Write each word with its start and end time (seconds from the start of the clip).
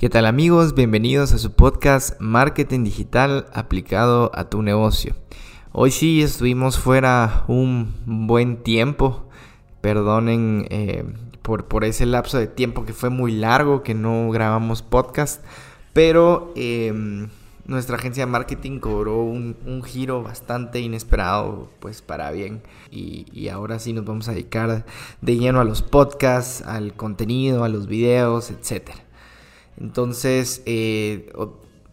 ¿Qué 0.00 0.08
tal 0.08 0.24
amigos? 0.24 0.74
Bienvenidos 0.74 1.34
a 1.34 1.38
su 1.38 1.52
podcast 1.52 2.18
Marketing 2.20 2.84
Digital 2.84 3.44
aplicado 3.52 4.30
a 4.32 4.48
tu 4.48 4.62
negocio. 4.62 5.14
Hoy 5.72 5.90
sí 5.90 6.22
estuvimos 6.22 6.78
fuera 6.78 7.44
un 7.48 7.92
buen 8.06 8.62
tiempo. 8.62 9.28
Perdonen 9.82 10.66
eh, 10.70 11.04
por, 11.42 11.66
por, 11.66 11.84
ese 11.84 12.06
lapso 12.06 12.38
de 12.38 12.46
tiempo 12.46 12.86
que 12.86 12.94
fue 12.94 13.10
muy 13.10 13.32
largo, 13.32 13.82
que 13.82 13.92
no 13.92 14.30
grabamos 14.30 14.80
podcast. 14.80 15.44
Pero 15.92 16.54
em, 16.56 17.28
nuestra 17.66 17.96
agencia 17.96 18.24
de 18.24 18.32
marketing 18.32 18.78
cobró 18.78 19.22
un, 19.22 19.82
giro 19.84 20.22
bastante 20.22 20.80
inesperado, 20.80 21.68
pues 21.78 22.00
para 22.00 22.30
bien. 22.30 22.62
Y, 22.90 23.48
ahora 23.48 23.78
sí 23.78 23.92
nos 23.92 24.06
vamos 24.06 24.28
a 24.28 24.32
dedicar 24.32 24.86
de 25.20 25.36
lleno 25.36 25.60
a 25.60 25.64
los 25.64 25.82
podcasts, 25.82 26.62
al 26.62 26.94
contenido, 26.94 27.64
a 27.64 27.68
los 27.68 27.86
videos, 27.86 28.50
etcétera. 28.50 29.09
Entonces, 29.80 30.62
eh, 30.66 31.32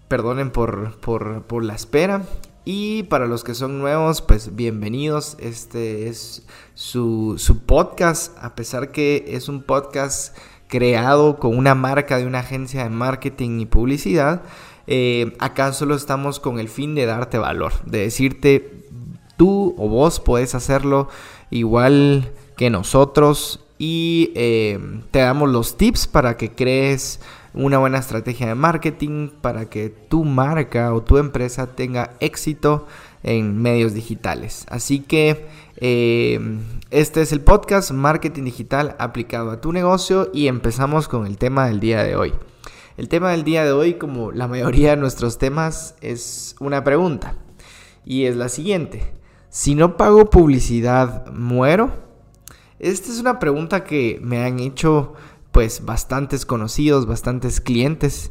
perdonen 0.07 0.51
por, 0.51 0.97
por, 0.99 1.63
la 1.63 1.73
espera. 1.73 2.23
Y 2.65 3.03
para 3.03 3.27
los 3.27 3.45
que 3.45 3.55
son 3.55 3.79
nuevos, 3.79 4.21
pues 4.21 4.55
bienvenidos. 4.55 5.37
Este 5.39 6.09
es 6.09 6.45
su, 6.73 7.35
su, 7.37 7.59
podcast, 7.59 8.37
a 8.43 8.55
pesar 8.55 8.91
que 8.91 9.23
es 9.29 9.47
un 9.47 9.63
podcast 9.63 10.37
creado 10.67 11.39
con 11.39 11.57
una 11.57 11.75
marca 11.75 12.17
de 12.17 12.25
una 12.25 12.39
agencia 12.39 12.83
de 12.83 12.89
marketing 12.89 13.61
y 13.61 13.65
publicidad. 13.65 14.43
Eh, 14.87 15.33
acá 15.39 15.71
solo 15.71 15.95
estamos 15.95 16.41
con 16.41 16.59
el 16.59 16.67
fin 16.67 16.93
de 16.93 17.05
darte 17.05 17.37
valor, 17.37 17.71
de 17.85 17.99
decirte 17.99 18.85
tú 19.37 19.75
o 19.77 19.87
vos 19.87 20.19
podés 20.19 20.55
hacerlo 20.55 21.07
igual 21.51 22.33
que 22.57 22.69
nosotros 22.69 23.65
y 23.77 24.31
eh, 24.35 24.79
te 25.11 25.19
damos 25.19 25.49
los 25.49 25.77
tips 25.77 26.07
para 26.07 26.37
que 26.37 26.51
crees 26.51 27.19
una 27.57 27.79
buena 27.79 27.97
estrategia 27.97 28.47
de 28.47 28.55
marketing 28.55 29.29
para 29.41 29.69
que 29.69 29.89
tu 29.89 30.23
marca 30.23 30.93
o 30.93 31.01
tu 31.01 31.17
empresa 31.17 31.75
tenga 31.75 32.11
éxito 32.19 32.85
en 33.23 33.59
medios 33.61 33.93
digitales. 33.93 34.65
Así 34.69 34.99
que 34.99 35.47
eh, 35.77 36.39
este 36.91 37.21
es 37.21 37.31
el 37.31 37.41
podcast 37.41 37.91
Marketing 37.91 38.43
Digital 38.43 38.95
aplicado 38.99 39.49
a 39.49 39.59
tu 39.59 39.73
negocio 39.73 40.29
y 40.33 40.47
empezamos 40.47 41.07
con 41.07 41.25
el 41.25 41.37
tema 41.37 41.67
del 41.67 41.79
día 41.79 42.03
de 42.03 42.15
hoy. 42.15 42.33
El 42.95 43.09
tema 43.09 43.31
del 43.31 43.43
día 43.43 43.65
de 43.65 43.71
hoy, 43.71 43.95
como 43.95 44.31
la 44.31 44.47
mayoría 44.47 44.91
de 44.91 44.97
nuestros 44.97 45.37
temas, 45.37 45.95
es 46.01 46.55
una 46.59 46.83
pregunta 46.83 47.35
y 48.05 48.25
es 48.25 48.35
la 48.35 48.49
siguiente. 48.49 49.13
Si 49.49 49.73
no 49.73 49.97
pago 49.97 50.29
publicidad, 50.29 51.25
¿muero? 51.31 51.91
Esta 52.79 53.11
es 53.11 53.19
una 53.19 53.39
pregunta 53.39 53.83
que 53.83 54.19
me 54.21 54.43
han 54.43 54.59
hecho 54.59 55.13
pues 55.57 55.83
bastantes 55.83 56.45
conocidos, 56.45 57.07
bastantes 57.07 57.61
clientes. 57.61 58.29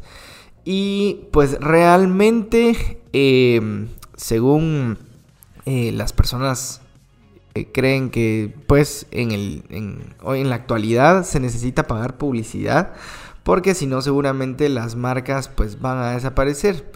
Y 0.65 1.27
pues 1.33 1.59
realmente, 1.59 3.01
em, 3.13 3.89
según 4.15 4.97
eh, 5.65 5.91
las 5.91 6.13
personas 6.13 6.83
eh, 7.57 7.67
creen 7.73 8.11
que 8.11 8.55
pues 8.69 9.09
en, 9.11 9.33
el, 9.33 10.15
hoy 10.23 10.41
en 10.41 10.51
la 10.51 10.55
actualidad 10.55 11.25
se 11.25 11.41
necesita 11.41 11.89
pagar 11.89 12.17
publicidad 12.17 12.93
porque 13.43 13.75
si 13.75 13.89
no 13.89 14.03
seguramente 14.03 14.69
las 14.69 14.95
marcas 14.95 15.49
pues 15.49 15.81
van 15.81 15.99
a 15.99 16.13
desaparecer. 16.13 16.93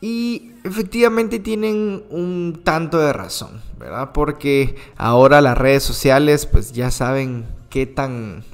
Y 0.00 0.52
efectivamente 0.64 1.40
tienen 1.40 2.04
un 2.08 2.62
tanto 2.64 3.00
de 3.00 3.12
razón, 3.12 3.60
¿verdad? 3.78 4.12
Porque 4.14 4.76
ahora 4.96 5.42
las 5.42 5.58
redes 5.58 5.82
sociales 5.82 6.46
pues 6.46 6.72
ya 6.72 6.90
saben 6.90 7.44
qué 7.68 7.84
tan 7.84 8.44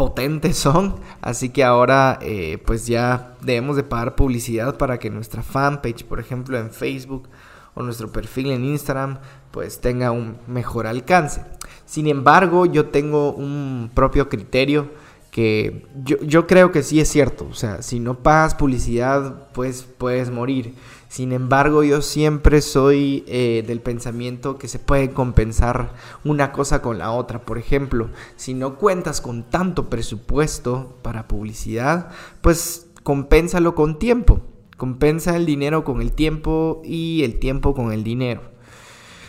potentes 0.00 0.56
son. 0.56 0.94
Así 1.20 1.50
que 1.50 1.62
ahora 1.62 2.18
eh, 2.22 2.56
pues 2.64 2.86
ya 2.86 3.34
debemos 3.42 3.76
de 3.76 3.82
pagar 3.82 4.16
publicidad 4.16 4.78
para 4.78 4.98
que 4.98 5.10
nuestra 5.10 5.42
fanpage, 5.42 6.06
por 6.06 6.20
ejemplo 6.20 6.58
en 6.58 6.70
Facebook 6.70 7.28
o 7.74 7.82
nuestro 7.82 8.10
perfil 8.10 8.50
en 8.50 8.64
Instagram, 8.64 9.18
pues 9.50 9.82
tenga 9.82 10.10
un 10.10 10.38
mejor 10.46 10.86
alcance. 10.86 11.44
Sin 11.84 12.06
embargo, 12.06 12.64
yo 12.64 12.86
tengo 12.86 13.32
un 13.32 13.90
propio 13.92 14.30
criterio 14.30 14.88
que 15.30 15.86
yo, 16.04 16.18
yo 16.22 16.46
creo 16.46 16.72
que 16.72 16.82
sí 16.82 17.00
es 17.00 17.08
cierto. 17.08 17.46
O 17.50 17.54
sea, 17.54 17.82
si 17.82 18.00
no 18.00 18.22
pagas 18.22 18.54
publicidad, 18.54 19.48
pues 19.52 19.82
puedes 19.82 20.30
morir. 20.30 20.74
Sin 21.08 21.32
embargo, 21.32 21.82
yo 21.82 22.02
siempre 22.02 22.60
soy 22.60 23.24
eh, 23.26 23.64
del 23.66 23.80
pensamiento 23.80 24.58
que 24.58 24.68
se 24.68 24.78
puede 24.78 25.10
compensar 25.10 25.92
una 26.24 26.52
cosa 26.52 26.82
con 26.82 26.98
la 26.98 27.10
otra. 27.10 27.42
Por 27.42 27.58
ejemplo, 27.58 28.10
si 28.36 28.54
no 28.54 28.76
cuentas 28.76 29.20
con 29.20 29.42
tanto 29.42 29.90
presupuesto 29.90 30.98
para 31.02 31.26
publicidad, 31.26 32.10
pues 32.42 32.86
compénsalo 33.02 33.74
con 33.74 33.98
tiempo. 33.98 34.40
Compensa 34.76 35.36
el 35.36 35.46
dinero 35.46 35.82
con 35.84 36.00
el 36.00 36.12
tiempo 36.12 36.80
y 36.84 37.22
el 37.24 37.38
tiempo 37.38 37.74
con 37.74 37.92
el 37.92 38.04
dinero. 38.04 38.42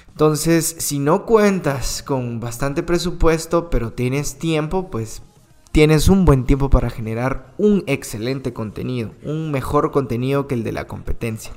Entonces, 0.09 0.75
si 0.77 0.99
no 0.99 1.25
cuentas 1.25 2.03
con 2.03 2.39
bastante 2.39 2.83
presupuesto, 2.83 3.69
pero 3.69 3.91
tienes 3.91 4.37
tiempo, 4.37 4.91
pues 4.91 5.23
tienes 5.71 6.09
un 6.09 6.25
buen 6.25 6.45
tiempo 6.45 6.69
para 6.69 6.89
generar 6.89 7.53
un 7.57 7.83
excelente 7.87 8.53
contenido, 8.53 9.11
un 9.23 9.51
mejor 9.51 9.91
contenido 9.91 10.47
que 10.47 10.55
el 10.55 10.63
de 10.63 10.71
la 10.71 10.85
competencia. 10.85 11.53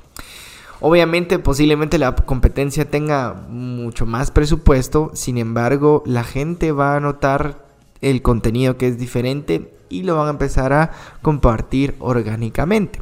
Obviamente, 0.81 1.39
posiblemente 1.39 1.99
la 1.99 2.15
competencia 2.15 2.91
tenga 2.91 3.33
mucho 3.49 4.07
más 4.07 4.31
presupuesto, 4.31 5.11
sin 5.15 5.39
embargo, 5.39 6.03
la 6.07 6.25
gente 6.25 6.73
va 6.73 6.97
a 6.97 7.01
notar 7.01 7.65
el 8.01 8.23
contenido 8.23 8.77
que 8.77 8.89
es 8.89 8.99
diferente 8.99 9.73
y 9.89 10.03
lo 10.03 10.17
van 10.17 10.27
a 10.27 10.31
empezar 10.31 10.73
a 10.73 10.93
compartir 11.23 11.95
orgánicamente. 12.01 13.01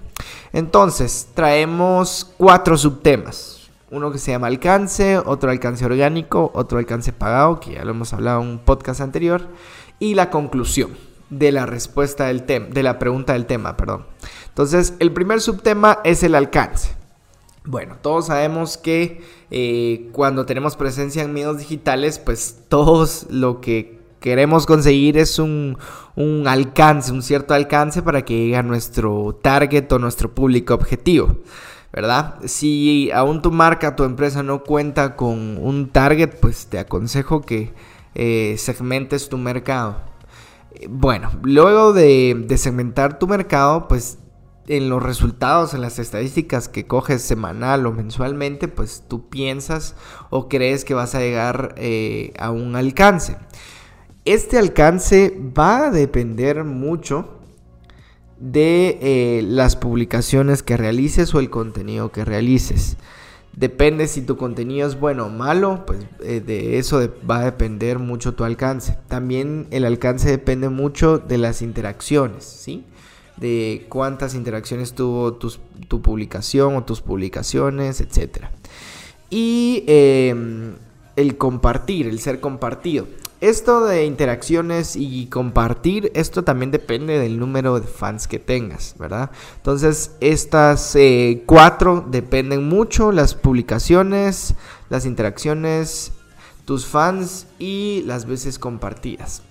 Entonces, 0.53 1.29
traemos 1.34 2.33
cuatro 2.37 2.77
subtemas. 2.77 3.71
Uno 3.91 4.11
que 4.11 4.19
se 4.19 4.31
llama 4.31 4.47
alcance, 4.47 5.19
otro 5.19 5.50
alcance 5.50 5.84
orgánico, 5.84 6.50
otro 6.55 6.79
alcance 6.79 7.12
pagado, 7.12 7.61
que 7.61 7.73
ya 7.73 7.84
lo 7.84 7.91
hemos 7.91 8.12
hablado 8.15 8.41
en 8.43 8.49
un 8.49 8.59
podcast 8.59 9.03
anterior, 9.03 9.49
y 9.99 10.15
la 10.15 10.31
conclusión 10.31 10.91
de 11.31 11.51
la 11.51 11.67
respuesta 11.67 12.27
del 12.27 12.45
tema, 12.45 12.67
de 12.67 12.83
la 12.83 12.99
pregunta 12.99 13.33
del 13.33 13.47
tema, 13.47 13.77
perdón. 13.77 14.07
Entonces, 14.49 14.95
el 14.99 15.13
primer 15.13 15.41
subtema 15.41 16.01
es 16.05 16.23
el 16.23 16.35
alcance. 16.35 16.95
Bueno, 17.65 17.97
todos 18.03 18.27
sabemos 18.27 18.77
que 18.77 19.23
eh, 19.51 20.09
cuando 20.13 20.45
tenemos 20.47 20.77
presencia 20.77 21.23
en 21.23 21.33
medios 21.33 21.59
digitales, 21.59 22.19
pues 22.19 22.65
todos 22.69 23.27
lo 23.31 23.61
que 23.61 24.03
queremos 24.21 24.67
conseguir 24.67 25.17
es 25.17 25.39
un, 25.39 25.79
un, 26.17 26.49
alcance, 26.49 27.13
un 27.13 27.23
cierto 27.23 27.55
alcance 27.55 28.03
para 28.03 28.25
que 28.25 28.37
llegue 28.37 28.57
a 28.57 28.63
nuestro 28.63 29.39
target 29.41 29.91
o 29.93 29.99
nuestro 29.99 30.35
público 30.35 30.75
objetivo, 30.75 31.37
¿verdad? 31.93 32.37
Si 32.47 33.11
aún 33.13 33.43
tu 33.43 33.53
marca, 33.53 33.97
tu 33.97 34.05
empresa 34.05 34.43
no 34.43 34.65
cuenta 34.65 35.17
con 35.17 35.59
un 35.59 35.89
target, 35.89 36.41
pues 36.41 36.67
te 36.67 36.79
aconsejo 36.79 37.43
que 37.43 37.73
eh, 38.15 38.56
segmentes 38.59 39.28
tu 39.28 39.39
mercado. 39.39 40.00
Bueno, 40.89 41.31
luego 41.43 41.93
de, 41.93 42.47
segmentar 42.56 43.19
tu 43.19 43.27
mercado, 43.27 43.89
pues 43.89 44.19
en 44.69 44.89
los 44.89 45.03
resultados, 45.03 45.75
en 45.75 45.81
las 45.81 45.99
estadísticas 45.99 46.69
que 46.69 46.87
coges 46.87 47.23
semanal 47.23 47.87
o 47.87 47.93
mensualmente, 47.93 48.69
pues 48.69 49.05
tú 49.09 49.28
piensas 49.28 49.97
o 50.31 50.49
crees 50.49 50.84
que 50.84 50.95
vas 50.95 51.15
a 51.15 51.21
llegar 51.21 51.75
eh, 51.77 52.33
a 52.39 52.50
un 52.50 52.77
alcance. 52.77 53.37
Este 54.25 54.59
alcance 54.59 55.37
va 55.56 55.87
a 55.87 55.91
depender 55.91 56.65
mucho 56.65 57.41
de 58.39 58.99
eh, 59.00 59.43
las 59.43 59.77
publicaciones 59.77 60.62
que 60.62 60.77
realices 60.77 61.34
o 61.34 61.41
el 61.41 61.50
contenido 61.50 62.11
que 62.11 62.25
realices. 62.25 62.97
Depende 63.54 64.08
si 64.08 64.22
tu 64.22 64.38
contenido 64.38 64.88
es 64.88 64.99
bueno 64.99 65.26
o 65.26 65.28
malo, 65.28 65.84
pues 65.87 66.00
eh, 66.20 66.40
de 66.40 66.78
eso 66.78 67.06
va 67.28 67.40
a 67.40 67.44
depender 67.44 67.99
mucho 67.99 68.34
tu 68.34 68.44
alcance. 68.44 68.96
También 69.08 69.66
el 69.70 69.84
alcance 69.84 70.31
depende 70.31 70.70
mucho 70.70 71.19
de 71.19 71.37
las 71.37 71.60
interacciones, 71.60 72.44
¿sí? 72.44 72.84
De 73.37 73.87
cuántas 73.90 74.34
interacciones 74.34 74.94
tuvo 74.94 75.34
tu 75.34 76.02
publicación 76.02 76.76
o 76.76 76.84
tus 76.84 77.02
publicaciones, 77.02 78.00
etc. 78.00 78.46
Y 79.28 79.84
em, 79.87 80.75
el 81.16 81.37
compartir, 81.37 82.06
el 82.06 82.20
ser 82.20 82.40
compartido. 82.40 83.06
Esto 83.43 83.85
de 83.85 84.06
interacciones 84.06 84.94
y 84.94 85.27
compartir, 85.27 86.12
esto 86.15 86.44
también 86.44 86.71
depende 86.71 87.19
del 87.19 87.41
número 87.41 87.81
de 87.81 87.89
fans 87.89 88.29
que 88.29 88.39
tengas, 88.39 88.94
¿verdad? 89.00 89.33
Entonces, 89.56 90.12
estas 90.21 90.94
eh, 90.94 91.43
cuatro 91.44 92.06
dependen 92.09 92.69
mucho, 92.69 93.11
las 93.11 93.35
publicaciones, 93.35 94.55
las 94.91 95.06
interacciones, 95.06 96.12
tus 96.67 96.87
fans 96.87 97.49
y 97.59 98.05
las 98.06 98.27
veces 98.27 98.61
compartidas. 98.61 99.43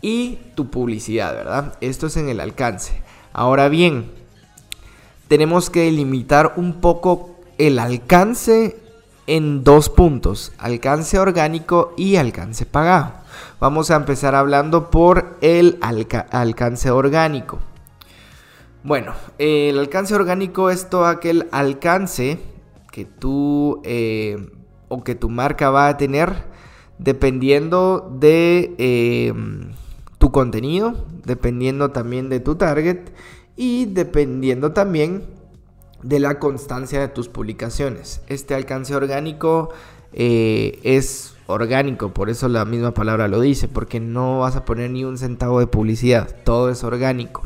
Y 0.00 0.38
tu 0.54 0.70
publicidad, 0.70 1.34
¿verdad? 1.34 1.76
Esto 1.82 2.06
es 2.06 2.16
en 2.16 2.30
el 2.30 2.40
alcance. 2.40 3.02
Ahora 3.34 3.68
bien, 3.68 4.10
tenemos 5.28 5.68
que 5.68 5.92
limitar 5.92 6.54
un 6.56 6.80
poco 6.80 7.36
el 7.58 7.80
alcance 7.80 8.79
en 9.30 9.62
dos 9.62 9.88
puntos, 9.88 10.52
alcance 10.58 11.16
orgánico 11.16 11.94
y 11.96 12.16
alcance 12.16 12.66
pagado. 12.66 13.12
Vamos 13.60 13.92
a 13.92 13.94
empezar 13.94 14.34
hablando 14.34 14.90
por 14.90 15.36
el 15.40 15.78
alcance 15.80 16.90
orgánico. 16.90 17.60
Bueno, 18.82 19.12
el 19.38 19.78
alcance 19.78 20.16
orgánico 20.16 20.68
es 20.68 20.90
todo 20.90 21.06
aquel 21.06 21.46
alcance 21.52 22.40
que 22.90 23.04
tú 23.04 23.80
eh, 23.84 24.50
o 24.88 25.04
que 25.04 25.14
tu 25.14 25.28
marca 25.28 25.70
va 25.70 25.86
a 25.86 25.96
tener 25.96 26.32
dependiendo 26.98 28.12
de 28.18 28.74
eh, 28.78 29.32
tu 30.18 30.32
contenido, 30.32 31.06
dependiendo 31.24 31.92
también 31.92 32.30
de 32.30 32.40
tu 32.40 32.56
target 32.56 33.10
y 33.54 33.84
dependiendo 33.84 34.72
también 34.72 35.22
de 36.02 36.20
la 36.20 36.38
constancia 36.38 37.00
de 37.00 37.08
tus 37.08 37.28
publicaciones. 37.28 38.22
Este 38.28 38.54
alcance 38.54 38.94
orgánico 38.94 39.70
eh, 40.12 40.78
es 40.82 41.34
orgánico, 41.46 42.12
por 42.12 42.30
eso 42.30 42.48
la 42.48 42.64
misma 42.64 42.92
palabra 42.94 43.28
lo 43.28 43.40
dice, 43.40 43.68
porque 43.68 44.00
no 44.00 44.40
vas 44.40 44.56
a 44.56 44.64
poner 44.64 44.90
ni 44.90 45.04
un 45.04 45.18
centavo 45.18 45.60
de 45.60 45.66
publicidad, 45.66 46.34
todo 46.44 46.70
es 46.70 46.84
orgánico. 46.84 47.42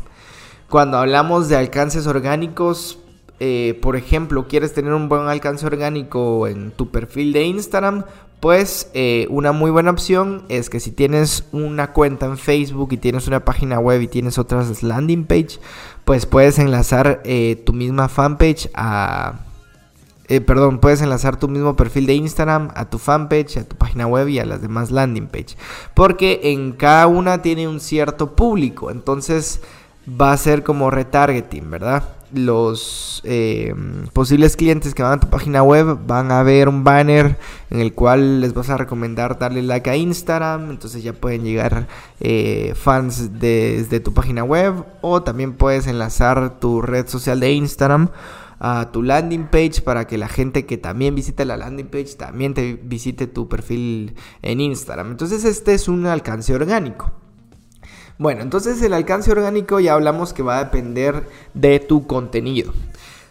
Cuando 0.69 0.99
hablamos 0.99 1.49
de 1.49 1.57
alcances 1.57 2.07
orgánicos, 2.07 2.99
eh, 3.41 3.79
por 3.83 3.97
ejemplo, 3.97 4.47
quieres 4.47 4.73
tener 4.73 4.93
un 4.93 5.09
buen 5.09 5.29
alcance 5.29 5.67
orgánico 5.67 6.47
en 6.47 6.71
tu 6.71 6.91
perfil 6.91 7.33
de 7.33 7.45
Instagram, 7.45 8.05
pues 8.45 8.91
eh, 8.93 9.27
una 9.31 9.53
muy 9.53 9.71
buena 9.71 9.91
opción 9.91 10.45
es 10.51 10.69
que 10.69 10.79
si 10.79 10.91
tienes 10.91 11.45
una 11.53 11.95
cuenta 11.95 12.27
en 12.27 12.37
Facebook 12.37 12.93
y 12.93 12.99
tienes 12.99 13.27
una 13.27 13.43
página 13.43 13.79
web 13.79 14.03
y 14.03 14.07
tienes 14.07 14.37
otras 14.37 14.83
landing 14.83 15.25
page, 15.25 15.61
pues 16.05 16.27
puedes 16.27 16.59
enlazar 16.59 17.23
eh, 17.25 17.63
tu 17.65 17.73
misma 17.73 18.11
fanpage 18.11 18.69
a... 18.75 19.47
perdón, 20.45 20.79
puedes 20.79 21.01
enlazar 21.01 21.39
tu 21.39 21.49
mismo 21.49 21.75
perfil 21.75 22.05
de 22.05 22.17
Instagram 22.17 22.69
a 22.75 22.91
tu 22.91 22.99
fanpage, 22.99 23.57
a 23.57 23.65
tu 23.65 23.77
página 23.77 24.07
web 24.07 24.29
y 24.29 24.39
a 24.39 24.45
las 24.45 24.61
demás 24.61 24.91
landing 24.91 25.29
page. 25.29 25.57
Porque 25.95 26.41
en 26.43 26.73
cada 26.73 27.07
una 27.07 27.41
tiene 27.41 27.67
un 27.67 27.81
cierto 27.81 28.37
público. 28.37 28.91
Entonces 28.91 29.63
va 30.07 30.33
a 30.33 30.37
ser 30.37 30.65
como 30.65 30.91
retargeting, 30.91 31.71
¿verdad? 31.71 32.05
Los 32.35 33.21
eh, 33.25 33.75
posibles 34.13 34.57
clientes 34.57 34.95
que 34.95 35.03
van 35.03 35.13
a 35.13 35.21
tu 35.21 35.29
página 35.29 35.63
web 35.63 35.99
van 36.07 36.33
a 36.33 36.43
ver 36.43 36.69
un 36.69 36.83
banner 36.83 37.39
en 37.71 37.81
el 37.81 37.95
cual 37.95 38.41
les 38.41 38.55
vas 38.55 38.71
a 38.71 38.77
recomendar 38.77 39.39
darle 39.39 39.63
like 39.63 39.89
a 39.89 39.97
Instagram, 39.97 40.71
entonces 40.71 41.03
ya 41.03 41.13
pueden 41.13 41.45
llegar 41.45 41.87
eh, 42.21 42.73
fans 42.75 43.39
desde 43.39 44.01
tu 44.01 44.13
página 44.13 44.43
web 44.43 44.85
o 45.01 45.23
también 45.23 45.55
puedes 45.55 45.87
enlazar 45.87 46.59
tu 46.59 46.83
red 46.83 47.07
social 47.07 47.41
de 47.41 47.53
Instagram 47.53 48.11
a 48.59 48.91
tu 48.93 49.03
landing 49.03 49.47
page 49.47 49.83
para 49.83 50.07
que 50.07 50.19
la 50.19 50.29
gente 50.29 50.67
que 50.67 50.79
también 50.79 51.15
visite 51.15 51.45
la 51.45 51.57
landing 51.57 51.87
page 51.87 52.15
también 52.17 52.55
te 52.55 52.75
visite 52.75 53.27
tu 53.27 53.49
perfil 53.49 54.15
en 54.43 54.61
Instagram. 54.61 55.11
Entonces 55.11 55.45
este 55.45 55.75
es 55.75 55.89
un 55.89 56.07
alcance 56.07 56.55
orgánico. 56.55 57.24
Bueno, 58.17 58.43
entonces 58.43 58.81
el 58.83 58.93
alcance 58.93 59.33
orgánico 59.33 59.81
ya 59.81 59.95
hablamos 59.95 60.33
que 60.33 60.43
va 60.43 60.59
a 60.59 60.65
depender 60.65 61.25
de 61.53 61.81
tu 61.81 62.07
contenido. 62.07 62.73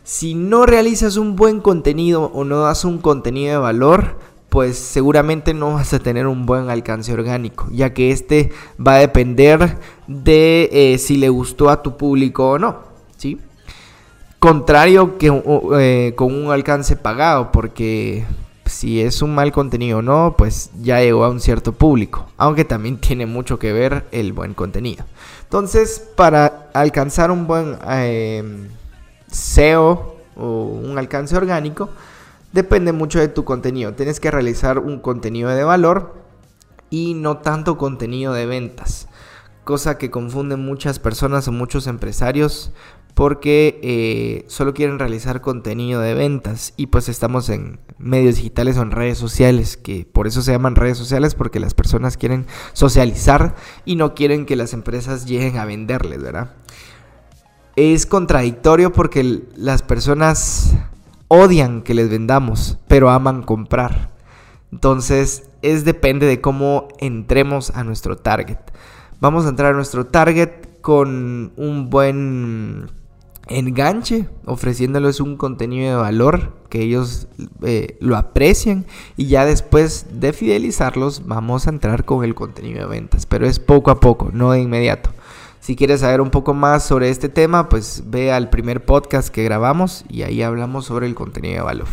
Si 0.04 0.36
no 0.36 0.66
realizas 0.66 1.16
un 1.16 1.38
buen 1.38 1.62
contenido 1.62 2.26
o 2.34 2.44
no 2.44 2.62
das 2.62 2.84
un 2.84 2.98
contenido 2.98 3.54
de 3.54 3.60
valor, 3.60 4.18
pues 4.50 4.78
seguramente 4.78 5.54
no 5.54 5.74
vas 5.74 5.94
a 5.94 6.00
tener 6.00 6.28
un 6.28 6.46
buen 6.46 6.70
alcance 6.70 7.14
orgánico, 7.14 7.68
ya 7.72 7.94
que 7.94 8.12
este 8.12 8.52
va 8.78 8.96
a 8.96 9.00
depender 9.00 9.78
de 10.08 10.70
eh, 10.72 10.98
si 10.98 11.16
le 11.16 11.30
gustó 11.30 11.70
a 11.70 11.82
tu 11.82 11.96
público 11.96 12.52
o 12.52 12.60
no, 12.60 12.80
¿sí? 13.18 13.40
Contrario 14.38 15.18
que 15.18 15.32
eh, 15.80 16.14
con 16.18 16.36
un 16.36 16.52
alcance 16.52 16.98
pagado, 16.98 17.54
porque 17.54 18.26
si 18.74 19.02
es 19.02 19.22
un 19.22 19.34
mal 19.36 19.52
contenido 19.52 20.00
o 20.00 20.02
no, 20.02 20.36
pues 20.38 20.72
ya 20.82 21.00
llegó 21.00 21.24
a 21.24 21.30
un 21.30 21.40
cierto 21.40 21.74
público, 21.74 22.28
aunque 22.38 22.66
también 22.66 22.98
tiene 23.02 23.26
mucho 23.26 23.60
que 23.60 23.72
ver 23.72 24.06
el 24.12 24.34
buen 24.34 24.54
contenido. 24.54 25.06
Entonces, 25.44 26.00
para 26.16 26.70
alcanzar 26.74 27.32
un 27.32 27.48
buen 27.48 27.78
em, 27.88 28.70
SEO 29.28 30.18
o 30.36 30.66
un 30.66 30.98
alcance 30.98 31.38
orgánico, 31.38 31.90
depende 32.52 32.92
mucho 32.92 33.20
de 33.20 33.28
tu 33.28 33.44
contenido. 33.46 33.94
Tienes 33.94 34.20
que 34.20 34.32
realizar 34.32 34.80
un 34.80 35.00
contenido 35.00 35.50
de 35.50 35.64
valor 35.64 36.16
y 36.90 37.14
no 37.14 37.38
tanto 37.38 37.78
contenido 37.78 38.34
de 38.34 38.46
ventas 38.46 39.08
cosa 39.64 39.98
que 39.98 40.12
confunde 40.12 40.58
muchas 40.58 41.00
personas 41.00 41.48
o 41.48 41.52
muchos 41.52 41.88
empresarios 41.88 42.72
porque 43.14 43.80
eh, 43.84 44.46
solo 44.48 44.74
quieren 44.74 45.00
realizar 45.00 45.42
contenido 45.42 46.02
de 46.02 46.14
ventas 46.14 46.74
y 46.78 46.88
pues 46.88 47.10
estamos 47.10 47.50
en 47.50 47.80
medios 47.98 48.38
digitales 48.38 48.78
o 48.78 48.82
en 48.82 48.92
redes 48.92 49.18
sociales, 49.18 49.78
que 49.78 50.06
por 50.06 50.28
eso 50.28 50.42
se 50.42 50.52
llaman 50.52 50.76
redes 50.76 50.98
sociales 50.98 51.36
porque 51.36 51.60
las 51.60 51.74
personas 51.74 52.18
quieren 52.18 52.48
socializar 52.74 53.56
y 53.86 53.96
no 53.96 54.16
quieren 54.16 54.46
que 54.46 54.56
las 54.56 54.74
empresas 54.74 55.26
lleguen 55.26 55.58
a 55.58 55.66
venderles, 55.66 56.22
¿verdad? 56.22 56.52
Es 57.76 58.06
contradictorio 58.06 58.92
porque 58.92 59.44
las 59.56 59.82
personas 59.82 60.76
odian 61.28 61.82
que 61.82 61.94
les 61.94 62.10
vendamos, 62.10 62.78
pero 62.88 63.10
aman 63.10 63.44
comprar. 63.44 64.12
Entonces, 64.72 65.50
es 65.62 65.86
depende 65.86 66.26
de 66.26 66.42
cómo 66.42 66.88
entremos 67.00 67.72
a 67.72 67.84
nuestro 67.84 68.18
target. 68.18 68.58
Vamos 69.20 69.46
a 69.46 69.50
entrar 69.50 69.74
a 69.74 69.76
nuestro 69.76 70.08
target 70.08 70.82
con 70.82 71.54
un 71.56 71.90
buen 71.90 72.90
enganche, 73.48 74.28
ofreciéndoles 74.46 75.20
un 75.20 75.38
contenido 75.38 75.90
de 75.90 76.02
valor 76.02 76.54
que 76.70 76.82
ellos 76.82 77.28
eh, 77.62 77.98
lo 78.00 78.16
aprecian 78.16 78.86
y 79.18 79.28
ya 79.28 79.46
después 79.46 80.08
de 80.12 80.34
fidelizarlos 80.34 81.26
vamos 81.26 81.68
a 81.68 81.70
entrar 81.70 82.06
con 82.06 82.24
el 82.24 82.36
contenido 82.36 82.82
de 82.82 82.88
ventas, 82.88 83.26
pero 83.26 83.46
es 83.46 83.60
poco 83.60 83.92
a 83.92 84.00
poco, 84.00 84.30
no 84.34 84.52
de 84.52 84.62
inmediato. 84.62 85.12
Si 85.60 85.78
quieres 85.78 86.02
saber 86.02 86.20
un 86.20 86.30
poco 86.30 86.54
más 86.54 86.84
sobre 86.84 87.10
este 87.10 87.30
tema, 87.30 87.70
pues 87.70 88.04
ve 88.08 88.34
al 88.34 88.50
primer 88.50 88.84
podcast 88.84 89.30
que 89.30 89.46
grabamos 89.46 90.04
y 90.10 90.24
ahí 90.24 90.42
hablamos 90.42 90.86
sobre 90.86 91.08
el 91.08 91.16
contenido 91.16 91.56
de 91.56 91.62
valor. 91.62 91.88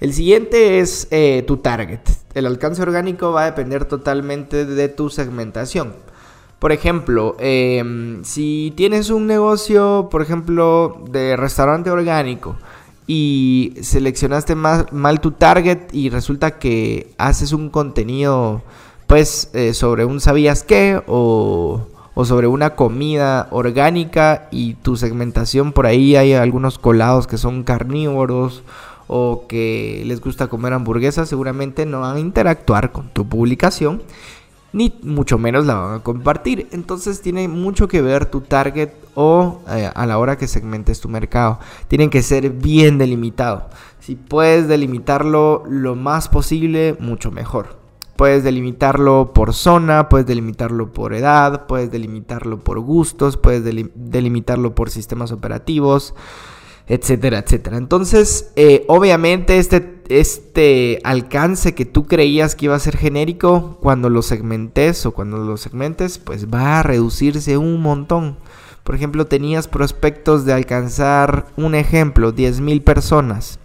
El 0.00 0.12
siguiente 0.12 0.80
es 0.80 1.06
eh, 1.12 1.44
tu 1.46 1.58
target. 1.58 2.00
El 2.34 2.46
alcance 2.46 2.82
orgánico 2.82 3.30
va 3.30 3.42
a 3.42 3.46
depender 3.46 3.84
totalmente 3.84 4.66
de 4.66 4.88
tu 4.88 5.10
segmentación. 5.10 5.94
Por 6.58 6.72
ejemplo, 6.72 7.36
em, 7.38 8.24
si 8.24 8.72
tienes 8.76 9.10
un 9.10 9.26
negocio, 9.26 10.08
por 10.10 10.22
ejemplo, 10.22 11.04
de 11.10 11.36
restaurante 11.36 11.90
orgánico 11.90 12.56
y 13.06 13.74
seleccionaste 13.82 14.54
mal 14.54 15.20
tu 15.20 15.32
target 15.32 15.92
y 15.92 16.08
resulta 16.08 16.58
que 16.58 17.12
haces 17.18 17.52
un 17.52 17.68
contenido, 17.68 18.62
pues, 19.06 19.50
eh, 19.52 19.74
sobre 19.74 20.06
un 20.06 20.20
sabías 20.20 20.62
qué 20.62 21.02
o, 21.06 21.86
o 22.14 22.24
sobre 22.24 22.46
una 22.46 22.76
comida 22.76 23.48
orgánica 23.50 24.48
y 24.50 24.74
tu 24.74 24.96
segmentación 24.96 25.72
por 25.72 25.86
ahí 25.86 26.16
hay 26.16 26.32
algunos 26.32 26.78
colados 26.78 27.26
que 27.26 27.36
son 27.36 27.64
carnívoros 27.64 28.62
o 29.06 29.46
que 29.48 30.02
les 30.06 30.20
gusta 30.20 30.46
comer 30.46 30.72
hamburguesas, 30.72 31.28
seguramente 31.28 31.84
no 31.84 32.00
van 32.00 32.16
a 32.16 32.20
interactuar 32.20 32.92
con 32.92 33.08
tu 33.10 33.26
publicación 33.28 34.02
ni 34.74 34.92
mucho 35.02 35.38
menos 35.38 35.64
la 35.64 35.74
van 35.74 35.94
a 35.94 36.02
compartir. 36.02 36.68
Entonces 36.72 37.22
tiene 37.22 37.48
mucho 37.48 37.88
que 37.88 38.02
ver 38.02 38.26
tu 38.26 38.40
target 38.40 38.90
o 39.14 39.62
eh, 39.70 39.90
a 39.94 40.06
la 40.06 40.18
hora 40.18 40.36
que 40.36 40.48
segmentes 40.48 41.00
tu 41.00 41.08
mercado. 41.08 41.60
Tienen 41.88 42.10
que 42.10 42.22
ser 42.22 42.50
bien 42.50 42.98
delimitado. 42.98 43.68
Si 44.00 44.16
puedes 44.16 44.68
delimitarlo 44.68 45.62
lo 45.68 45.94
más 45.94 46.28
posible, 46.28 46.96
mucho 46.98 47.30
mejor. 47.30 47.78
Puedes 48.16 48.44
delimitarlo 48.44 49.32
por 49.32 49.54
zona, 49.54 50.08
puedes 50.08 50.26
delimitarlo 50.26 50.92
por 50.92 51.14
edad, 51.14 51.66
puedes 51.66 51.90
delimitarlo 51.90 52.60
por 52.60 52.78
gustos, 52.80 53.36
puedes 53.36 53.64
delimitarlo 53.64 54.74
por 54.74 54.90
sistemas 54.90 55.32
operativos 55.32 56.14
etcétera, 56.86 57.38
etcétera. 57.38 57.76
Entonces, 57.76 58.52
eh, 58.56 58.84
obviamente 58.88 59.58
este, 59.58 60.02
este 60.08 61.00
alcance 61.04 61.74
que 61.74 61.84
tú 61.84 62.06
creías 62.06 62.54
que 62.54 62.66
iba 62.66 62.76
a 62.76 62.80
ser 62.80 62.96
genérico, 62.96 63.78
cuando 63.80 64.10
lo 64.10 64.22
segmentes 64.22 65.06
o 65.06 65.12
cuando 65.12 65.38
lo 65.38 65.56
segmentes, 65.56 66.18
pues 66.18 66.48
va 66.52 66.80
a 66.80 66.82
reducirse 66.82 67.56
un 67.56 67.80
montón. 67.80 68.36
Por 68.82 68.94
ejemplo, 68.94 69.26
tenías 69.26 69.66
prospectos 69.66 70.44
de 70.44 70.52
alcanzar, 70.52 71.46
un 71.56 71.74
ejemplo, 71.74 72.34
10.000 72.34 72.82
personas 72.84 73.58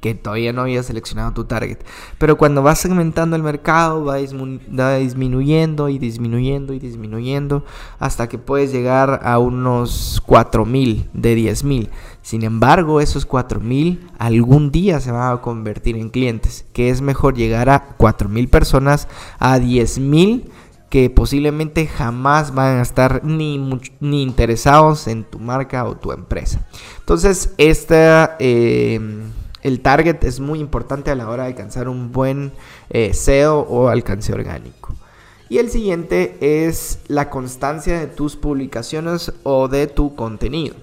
que 0.00 0.14
todavía 0.14 0.52
no 0.52 0.62
había 0.62 0.82
seleccionado 0.82 1.32
tu 1.32 1.44
target. 1.44 1.78
Pero 2.18 2.38
cuando 2.38 2.62
vas 2.62 2.78
segmentando 2.78 3.36
el 3.36 3.42
mercado, 3.42 4.04
va, 4.04 4.16
disminuyendo 4.16 5.88
y 5.88 5.98
disminuyendo 5.98 6.72
y 6.72 6.78
disminuyendo 6.78 7.64
hasta 7.98 8.28
que 8.28 8.38
puedes 8.38 8.72
llegar 8.72 9.20
a 9.24 9.38
unos 9.38 10.22
4000 10.26 11.10
de 11.12 11.34
10000. 11.34 11.90
Sin 12.22 12.42
embargo, 12.42 13.00
esos 13.00 13.26
4000 13.26 14.08
algún 14.18 14.70
día 14.70 15.00
se 15.00 15.10
van 15.10 15.32
a 15.32 15.40
convertir 15.40 15.96
en 15.96 16.10
clientes, 16.10 16.66
que 16.72 16.90
es 16.90 17.00
mejor 17.00 17.34
llegar 17.34 17.70
a 17.70 17.96
4000 17.96 18.48
personas 18.48 19.08
a 19.38 19.58
10000 19.58 20.50
que 20.90 21.10
posiblemente 21.10 21.86
jamás 21.86 22.54
van 22.54 22.78
a 22.78 22.82
estar 22.82 23.22
ni, 23.22 23.58
ni 24.00 24.22
interesados 24.22 25.06
en 25.06 25.24
tu 25.24 25.38
marca 25.38 25.84
o 25.84 25.96
tu 25.96 26.12
empresa. 26.12 26.66
Entonces, 27.00 27.52
esta... 27.58 28.36
Eh, 28.38 29.00
el 29.68 29.80
target 29.80 30.24
es 30.24 30.40
muy 30.40 30.58
importante 30.58 31.10
a 31.10 31.14
la 31.14 31.28
hora 31.28 31.44
de 31.44 31.50
alcanzar 31.50 31.88
un 31.88 32.10
buen 32.10 32.52
eh, 32.90 33.14
SEO 33.14 33.60
o 33.60 33.88
alcance 33.88 34.32
orgánico. 34.32 34.94
Y 35.48 35.58
el 35.58 35.70
siguiente 35.70 36.36
es 36.40 36.98
la 37.08 37.30
constancia 37.30 37.98
de 37.98 38.06
tus 38.06 38.36
publicaciones 38.36 39.32
o 39.44 39.68
de 39.68 39.86
tu 39.86 40.14
contenido. 40.14 40.74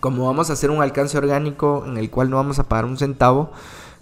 como 0.00 0.26
vamos 0.26 0.48
a 0.48 0.52
hacer 0.52 0.70
un 0.70 0.80
alcance 0.80 1.18
orgánico 1.18 1.84
en 1.86 1.96
el 1.96 2.08
cual 2.08 2.30
no 2.30 2.36
vamos 2.36 2.58
a 2.60 2.68
pagar 2.68 2.84
un 2.84 2.96
centavo, 2.96 3.50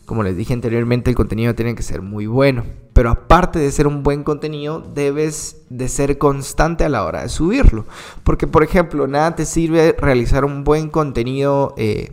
como 0.07 0.23
les 0.23 0.37
dije 0.37 0.55
anteriormente, 0.55 1.11
el 1.11 1.17
contenido 1.17 1.55
tiene 1.57 1.75
que 1.75 1.83
ser 1.83 2.01
muy 2.01 2.27
bueno. 2.27 2.65
Pero 2.93 3.11
aparte 3.11 3.59
de 3.59 3.73
ser 3.73 3.89
un 3.89 4.05
buen 4.05 4.23
contenido, 4.23 4.81
debes 4.95 5.63
de 5.69 5.89
ser 5.89 6.17
constante 6.17 6.85
a 6.85 6.89
la 6.89 7.05
hora 7.05 7.23
de 7.23 7.29
subirlo. 7.29 7.85
Porque, 8.23 8.47
por 8.47 8.63
ejemplo, 8.63 9.09
nada 9.09 9.35
te 9.35 9.45
sirve 9.45 9.97
realizar 9.99 10.45
un 10.45 10.63
buen 10.63 10.91
contenido, 10.91 11.75
eh, 11.77 12.13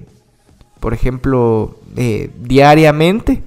por 0.84 0.94
ejemplo, 0.94 1.78
eh, 1.96 2.30
diariamente 2.42 3.42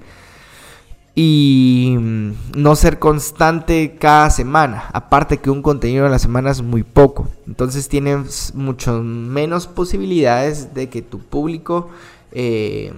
y 1.13 1.95
mm, 1.95 2.31
no 2.55 2.75
ser 2.75 2.97
constante 2.97 3.95
cada 3.99 4.31
semana. 4.31 4.85
Aparte 4.91 5.37
que 5.37 5.51
un 5.51 5.61
contenido 5.61 6.07
a 6.07 6.09
la 6.09 6.17
semana 6.17 6.49
es 6.49 6.63
muy 6.63 6.81
poco. 6.81 7.27
Entonces 7.45 7.89
tienes 7.89 8.55
mucho 8.55 9.03
menos 9.03 9.67
posibilidades 9.67 10.73
de 10.73 10.89
que 10.89 11.03
tu 11.03 11.19
público... 11.19 11.89
Eh, 12.31 12.91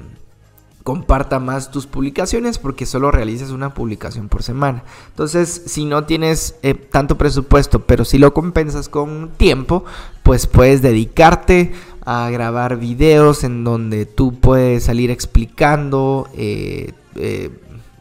comparta 0.83 1.37
más 1.39 1.69
tus 1.69 1.85
publicaciones 1.85 2.57
porque 2.57 2.87
solo 2.87 3.11
realizas 3.11 3.51
una 3.51 3.75
publicación 3.75 4.27
por 4.27 4.41
semana. 4.41 4.83
Entonces, 5.09 5.61
si 5.67 5.85
no 5.85 6.05
tienes 6.05 6.55
eh, 6.63 6.73
tanto 6.73 7.15
presupuesto, 7.15 7.85
pero 7.85 8.05
si 8.05 8.17
lo 8.17 8.33
compensas 8.33 8.89
con 8.89 9.29
tiempo, 9.37 9.83
pues 10.23 10.47
puedes 10.47 10.81
dedicarte 10.81 11.73
a 12.11 12.27
grabar 12.31 12.77
videos 12.77 13.43
en 13.43 13.63
donde 13.63 14.07
tú 14.07 14.39
puedes 14.39 14.85
salir 14.85 15.11
explicando. 15.11 16.27
Eh, 16.33 16.93
eh, 17.15 17.51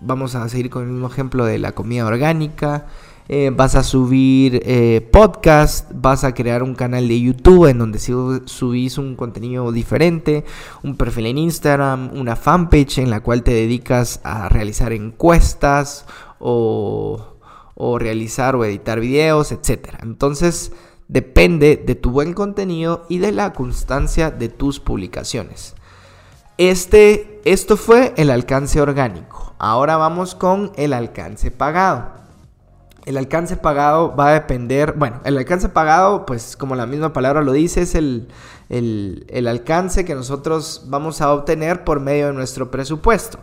vamos 0.01 0.35
a 0.35 0.49
seguir 0.49 0.71
con 0.71 0.85
el 0.85 0.89
mismo 0.89 1.09
ejemplo 1.09 1.45
de 1.45 1.59
la 1.59 1.73
comida 1.73 2.07
orgánica. 2.07 2.87
Eh, 3.29 3.53
vas 3.55 3.75
a 3.75 3.83
subir 3.83 4.63
podcast, 5.13 5.91
vas 5.95 6.25
a 6.25 6.33
crear 6.33 6.63
un 6.63 6.75
canal 6.75 7.07
de 7.07 7.21
YouTube 7.21 7.67
en 7.67 7.77
donde 7.77 7.99
subís 7.99 8.97
un 8.97 9.15
contenido 9.15 9.71
diferente, 9.73 10.47
un 10.83 10.97
perfil 10.97 11.27
en 11.27 11.37
Instagram, 11.37 12.11
una 12.15 12.35
fanpage 12.35 13.01
en 13.01 13.11
la 13.11 13.21
cual 13.21 13.43
te 13.43 13.51
dedicas 13.51 14.23
a 14.25 14.49
realizar 14.49 14.95
encuestas 14.95 16.07
o, 16.39 17.37
o 17.75 17.99
realizar 17.99 18.57
o 18.57 18.65
editar 18.65 19.01
videos, 19.01 19.53
etc. 19.53 19.97
Entonces 20.01 20.73
depende 21.09 21.83
de 21.85 21.95
tu 21.95 22.11
buen 22.11 22.35
contenido 22.35 23.05
y 23.09 23.19
de 23.19 23.33
la 23.33 23.53
constancia 23.53 24.31
de 24.31 24.49
tus 24.49 24.79
publicaciones. 24.79 25.75
Este, 26.59 27.41
esto 27.45 27.77
fue 27.77 28.13
el 28.17 28.31
alcance 28.31 28.81
orgánico. 28.81 29.55
Ahora 29.59 29.97
vamos 29.97 30.35
con 30.35 30.73
el 30.77 30.93
alcance 30.93 31.51
pagado. 31.51 32.19
El 33.07 33.17
alcance 33.17 33.57
pagado 33.57 34.15
va 34.15 34.29
a 34.29 34.33
depender, 34.35 34.93
bueno, 34.93 35.21
el 35.25 35.39
alcance 35.39 35.69
pagado, 35.69 36.27
pues 36.27 36.57
como 36.57 36.75
la 36.75 36.85
misma 36.85 37.13
palabra 37.13 37.43
lo 37.43 37.53
dice, 37.53 37.83
es 37.83 37.95
el, 37.95 38.29
alcance 39.49 40.05
que 40.05 40.15
nosotros 40.15 40.85
vamos 40.89 41.23
a 41.23 41.33
obtener 41.33 41.85
por 41.85 42.01
medio 42.01 42.27
de 42.27 42.33
nuestro 42.35 42.71
presupuesto. 42.71 43.39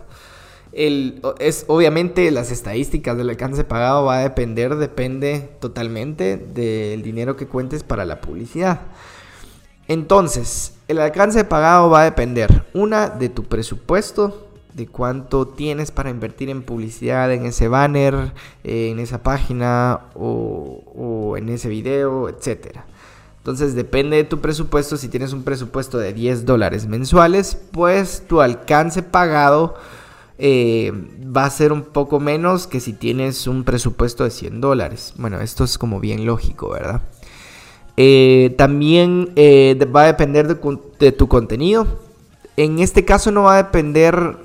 Es 0.76 1.66
obviamente 1.68 2.30
las 2.32 2.52
estadísticas 2.52 3.18
del 3.18 3.30
alcance 3.30 3.64
pagado 3.64 4.06
va 4.06 4.18
a 4.18 4.22
depender, 4.22 4.76
depende 4.76 5.50
totalmente 5.60 6.36
del 6.38 7.02
dinero 7.02 7.38
que 7.38 7.48
cuentes 7.48 7.84
para 7.84 8.04
la 8.06 8.20
publicidad. 8.20 8.82
Entonces, 9.88 10.74
el 10.88 11.00
alcance 11.00 11.44
pagado 11.46 11.90
va 11.90 12.02
a 12.02 12.06
depender, 12.06 12.66
una, 12.74 13.08
de 13.08 13.30
tu 13.30 13.44
presupuesto, 13.46 14.50
de 14.74 14.88
cuánto 14.88 15.48
tienes 15.48 15.92
para 15.92 16.10
invertir 16.10 16.50
en 16.50 16.62
publicidad 16.62 17.32
en 17.32 17.46
ese 17.46 17.70
banner, 17.70 18.34
eh, 18.66 18.90
en 18.92 19.00
esa 19.00 19.24
página 19.24 20.02
o, 20.16 21.36
en 21.38 21.48
ese 21.48 21.70
video, 21.70 22.28
etc. 22.28 22.80
Entonces 23.38 23.76
depende 23.76 24.18
de 24.18 24.24
tu 24.26 24.42
presupuesto. 24.42 24.98
Si 24.98 25.08
tienes 25.08 25.32
un 25.32 25.44
presupuesto 25.44 25.98
de 25.98 26.12
10 26.12 26.46
dólares 26.46 26.88
mensuales, 26.88 27.58
pues 27.72 28.24
tu 28.28 28.42
alcance 28.42 29.04
pagado 29.04 29.76
eh, 30.38 30.92
va 31.36 31.46
a 31.46 31.50
ser 31.50 31.72
un 31.72 31.84
poco 31.84 32.20
menos 32.20 32.68
que 32.68 32.80
si 32.80 32.94
tienes 32.94 33.48
un 33.48 33.64
presupuesto 33.64 34.24
de 34.24 34.32
100 34.32 34.62
dólares. 34.62 35.14
Bueno, 35.18 35.40
esto 35.42 35.64
es 35.64 35.78
como 35.78 36.00
bien 36.00 36.26
lógico, 36.26 36.70
¿verdad? 36.70 37.02
Eh, 37.98 38.54
también 38.58 39.34
va 39.96 40.04
a 40.04 40.08
depender 40.08 40.48
de, 40.48 41.12
tu 41.12 41.28
contenido. 41.28 41.88
En 42.58 42.80
este 42.80 43.06
caso 43.06 43.32
no 43.32 43.44
va 43.44 43.56
a 43.56 43.64
depender 43.64 44.38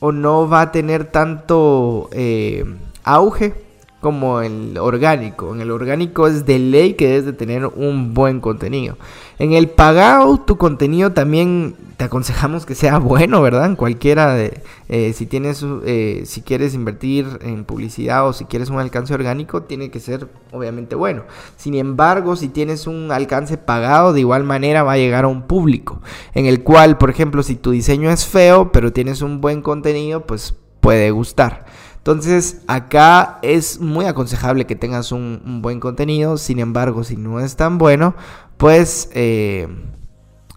o 0.00 0.12
no 0.12 0.48
va 0.48 0.62
a 0.62 0.72
tener 0.72 1.10
tanto 1.10 2.08
eh, 2.12 2.64
auge 3.04 3.67
como 4.00 4.40
el 4.42 4.78
orgánico. 4.78 5.54
En 5.54 5.60
el 5.60 5.70
orgánico 5.70 6.26
es 6.28 6.46
de 6.46 6.58
ley 6.58 6.94
que 6.94 7.08
debes 7.08 7.24
de 7.24 7.32
tener 7.32 7.66
un 7.66 8.14
buen 8.14 8.40
contenido. 8.40 8.96
En 9.38 9.52
el 9.52 9.68
pagado, 9.68 10.38
tu 10.38 10.56
contenido 10.56 11.12
también 11.12 11.74
te 11.96 12.04
aconsejamos 12.04 12.64
que 12.64 12.74
sea 12.76 12.98
bueno, 12.98 13.42
¿verdad? 13.42 13.66
En 13.66 13.76
cualquiera 13.76 14.34
de, 14.34 14.62
eh, 14.88 15.12
si 15.14 15.26
tienes, 15.26 15.64
eh, 15.84 16.22
si 16.26 16.42
quieres 16.42 16.74
invertir 16.74 17.26
en 17.42 17.64
publicidad 17.64 18.26
o 18.26 18.32
si 18.32 18.44
quieres 18.44 18.70
un 18.70 18.78
alcance 18.78 19.14
orgánico, 19.14 19.62
tiene 19.62 19.90
que 19.90 19.98
ser 19.98 20.28
obviamente 20.52 20.94
bueno. 20.94 21.24
Sin 21.56 21.74
embargo, 21.74 22.36
si 22.36 22.48
tienes 22.48 22.86
un 22.86 23.10
alcance 23.10 23.58
pagado, 23.58 24.12
de 24.12 24.20
igual 24.20 24.44
manera 24.44 24.84
va 24.84 24.92
a 24.92 24.98
llegar 24.98 25.24
a 25.24 25.28
un 25.28 25.42
público, 25.42 26.00
en 26.34 26.46
el 26.46 26.62
cual, 26.62 26.98
por 26.98 27.10
ejemplo, 27.10 27.42
si 27.42 27.56
tu 27.56 27.72
diseño 27.72 28.10
es 28.10 28.26
feo, 28.26 28.70
pero 28.70 28.92
tienes 28.92 29.22
un 29.22 29.40
buen 29.40 29.62
contenido, 29.62 30.24
pues 30.24 30.54
puede 30.80 31.10
gustar. 31.10 31.66
Entonces, 32.08 32.62
acá 32.68 33.38
es 33.42 33.80
muy 33.80 34.06
aconsejable 34.06 34.64
que 34.64 34.74
tengas 34.74 35.12
un, 35.12 35.60
buen 35.60 35.78
contenido. 35.78 36.38
Sin 36.38 36.58
embargo, 36.58 37.04
si 37.04 37.18
no 37.18 37.38
es 37.38 37.54
tan 37.54 37.76
bueno, 37.76 38.14
pues 38.56 39.10
eh, 39.12 39.68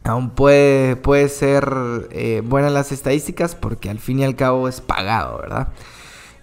aún 0.05 0.29
puede, 0.29 0.95
puede 0.95 1.27
ser 1.27 1.67
eh, 2.11 2.41
buenas 2.41 2.71
las 2.71 2.93
estadísticas 2.93 3.55
porque 3.55 3.89
al 3.89 3.99
fin 3.99 4.19
y 4.19 4.23
al 4.23 4.37
cabo 4.37 4.69
es 4.69 4.79
pagado, 4.79 5.39
¿verdad? 5.39 5.73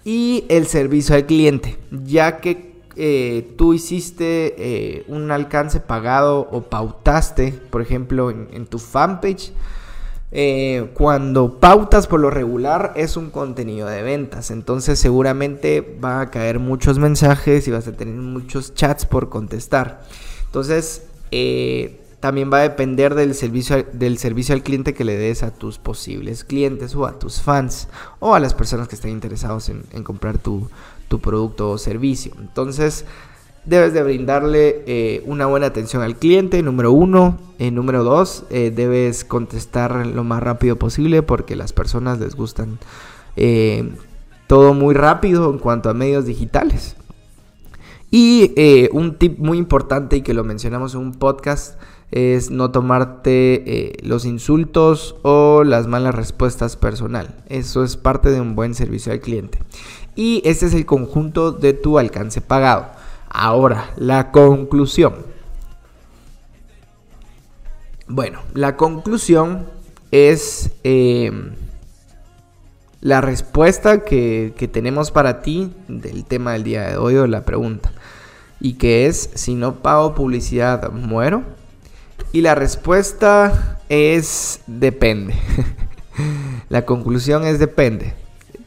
Y 0.05 0.45
el 0.51 0.67
servicio 0.67 1.15
al 1.15 1.25
cliente, 1.25 1.79
ya 1.91 2.41
que 2.41 2.83
eh, 2.97 3.55
tú 3.57 3.73
hiciste 3.73 5.07
un 5.09 5.31
alcance 5.31 5.81
pagado 5.81 6.51
o 6.53 6.65
pautaste, 6.65 7.53
por 7.71 7.81
ejemplo, 7.81 8.29
en 8.29 8.67
tu 8.67 8.79
fanpage, 8.79 9.55
eh, 10.31 10.91
cuando 10.95 11.59
pautas 11.59 12.07
por 12.07 12.21
lo 12.21 12.31
regular 12.31 12.93
es 12.97 13.17
un 13.17 13.31
contenido 13.31 13.89
de 13.89 14.03
ventas, 14.03 14.51
entonces 14.51 14.99
seguramente 14.99 15.99
va 16.03 16.21
a 16.21 16.31
caer 16.31 16.59
muchos 16.59 16.99
mensajes 16.99 17.67
y 17.67 17.71
vas 17.71 17.89
a 17.89 17.93
tener 17.93 18.15
muchos 18.15 18.75
chats 18.75 19.07
por 19.07 19.31
contestar. 19.31 20.03
Entonces, 20.47 21.03
eh, 21.31 22.01
también 22.21 22.53
va 22.53 22.59
a 22.59 22.63
depender 22.63 23.15
del 23.15 23.35
servicio, 23.35 23.87
del 23.93 24.19
servicio 24.19 24.55
al 24.55 24.63
cliente 24.63 24.93
que 24.93 25.05
le 25.05 25.17
des 25.17 25.43
a 25.43 25.53
tus 25.53 25.79
posibles 25.79 26.45
clientes 26.45 26.95
o 26.97 27.07
a 27.07 27.19
tus 27.19 27.41
fans 27.41 27.89
o 28.19 28.35
a 28.35 28.41
las 28.41 28.55
personas 28.55 28.89
que 28.89 28.97
estén 28.97 29.13
interesados 29.13 29.69
en, 29.69 30.03
comprar 30.03 30.39
tu, 30.39 30.69
tu 31.09 31.21
producto 31.21 31.71
o 31.71 31.79
servicio. 31.79 32.33
Entonces, 32.41 33.05
debes 33.69 33.93
de 33.93 34.03
brindarle 34.03 34.83
eh, 34.87 35.23
una 35.27 35.47
buena 35.47 35.67
atención 35.67 36.03
al 36.03 36.17
cliente, 36.17 36.63
número 36.63 36.93
uno. 36.93 37.39
Eh, 37.59 37.71
número 37.71 38.03
dos, 38.03 38.45
eh, 38.51 38.73
debes 38.75 39.25
contestar 39.25 40.07
lo 40.07 40.25
más 40.25 40.43
rápido 40.43 40.77
posible 40.77 41.23
porque 41.23 41.57
las 41.57 41.73
personas 41.73 42.19
les 42.19 42.35
gustan 42.35 42.79
todo 44.49 44.75
muy 44.75 44.95
rápido 44.95 45.49
en 45.53 45.59
cuanto 45.59 45.91
a 45.91 45.95
medios 45.95 46.25
digitales. 46.25 46.97
Y 48.11 48.53
un 48.91 49.17
tip 49.17 49.39
muy 49.39 49.59
importante 49.59 50.17
y 50.17 50.23
que 50.23 50.35
lo 50.35 50.43
mencionamos 50.43 50.95
en 50.95 51.03
un 51.03 51.13
podcast 51.13 51.81
es 52.11 52.51
no 52.51 52.73
tomarte 52.73 53.93
los 54.03 54.25
insultos 54.25 55.15
o 55.23 55.63
las 55.63 55.87
malas 55.87 56.17
respuestas 56.17 56.77
personal. 56.77 57.37
Eso 57.49 57.85
es 57.85 57.97
parte 57.97 58.31
de 58.31 58.41
un 58.41 58.57
buen 58.57 58.75
servicio 58.75 59.13
al 59.13 59.21
cliente. 59.21 59.61
Y 60.17 60.43
este 60.45 60.67
es 60.67 60.75
el 60.75 60.85
conjunto 60.85 61.53
de 61.53 61.75
tu 61.75 61.97
alcance 61.97 62.41
pagado. 62.41 62.87
Ahora, 63.31 63.91
la 63.97 64.31
conclusión. 64.31 65.27
Bueno, 68.07 68.41
la 68.55 68.77
conclusión 68.77 69.67
es 70.11 70.71
eh, 70.83 71.31
la 73.01 73.21
respuesta 73.21 74.03
que, 74.03 74.55
que, 74.57 74.67
tenemos 74.67 75.11
para 75.11 75.43
ti 75.43 75.73
del 75.89 76.25
tema 76.25 76.53
del 76.53 76.65
día 76.65 76.89
de 76.89 76.97
hoy 76.97 77.17
o 77.17 77.27
la 77.27 77.45
pregunta. 77.45 77.93
Y 78.61 78.75
que 78.75 79.07
es, 79.07 79.31
si 79.35 79.55
no 79.55 79.83
pago 79.83 80.15
publicidad, 80.15 80.91
muero. 80.91 81.43
Y 82.33 82.41
la 82.41 82.55
respuesta 82.55 83.79
es 83.89 84.61
depende. 84.67 85.35
la 86.69 86.87
conclusión 86.87 87.45
es 87.45 87.59
depende 87.59 88.15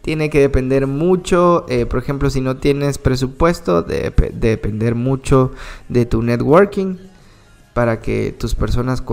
tiene 0.01 0.29
que 0.29 0.39
depender 0.39 0.87
mucho, 0.87 1.65
eh, 1.69 1.85
por 1.85 1.99
ejemplo, 1.99 2.29
si 2.29 2.41
no 2.41 2.57
tienes 2.57 2.97
presupuesto, 2.97 3.83
debe 3.83 4.31
depender 4.33 4.95
mucho 4.95 5.51
de 5.89 6.05
tu 6.05 6.23
networking 6.23 6.97
para 7.73 7.99
que 7.99 8.35
tus 8.37 8.55
personas 8.55 9.03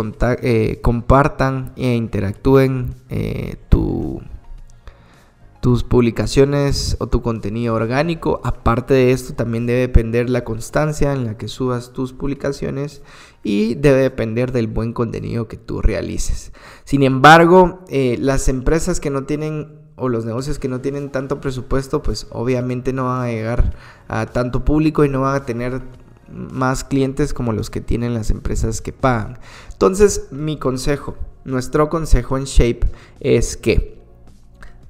eh, 0.43 0.79
compartan 0.83 1.73
e 1.77 1.95
interactúen 1.95 2.95
eh, 3.11 3.57
tu, 3.69 4.23
tus 5.61 5.85
publicaciones 5.85 6.97
o 7.01 7.07
tu 7.07 7.21
contenido 7.21 7.75
orgánico. 7.75 8.41
Aparte 8.43 8.95
de 8.95 9.13
esto, 9.13 9.35
también 9.35 9.67
debe 9.67 9.81
depender 9.81 10.31
la 10.31 10.43
constancia 10.43 11.13
en 11.13 11.27
la 11.27 11.37
que 11.37 11.49
subas 11.49 11.93
tus 11.93 12.15
publicaciones 12.15 13.03
y 13.45 13.75
debe 13.75 14.01
depender 14.01 14.53
del 14.53 14.69
buen 14.69 14.95
contenido 14.95 15.49
que 15.49 15.59
tú 15.59 15.83
realices. 15.83 16.53
Sin 16.85 17.03
embargo, 17.03 17.85
las 17.89 18.49
empresas 18.49 18.99
que 18.99 19.11
no 19.11 19.25
tienen 19.25 19.88
o 19.99 20.09
los 20.09 20.25
negocios 20.25 20.59
que 20.59 20.69
no 20.69 20.81
tienen 20.81 21.11
tanto 21.11 21.41
presupuesto, 21.41 22.03
pues 22.03 22.27
obviamente 22.31 22.93
no 22.93 23.05
van 23.05 23.23
a 23.23 23.31
llegar 23.31 23.75
a 24.09 24.27
tanto 24.27 24.65
público 24.65 25.05
y 25.05 25.09
no 25.09 25.23
van 25.23 25.37
a 25.37 25.47
tener 25.47 25.83
más 26.31 26.85
clientes 26.85 27.33
como 27.33 27.53
los 27.53 27.71
que 27.71 27.81
tienen 27.81 28.15
las 28.15 28.31
empresas 28.31 28.81
que 28.81 28.93
pagan. 28.93 29.39
Entonces, 29.73 30.29
mi 30.31 30.59
consejo, 30.59 31.17
nuestro 31.45 31.89
consejo 31.89 32.37
en 32.37 32.45
Shape 32.45 32.81
es 33.21 33.57
que 33.57 33.99